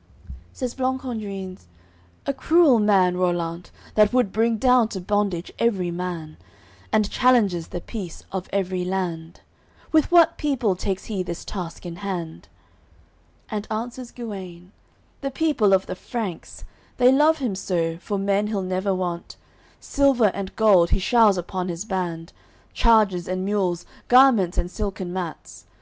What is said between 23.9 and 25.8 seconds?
garments and silken mats.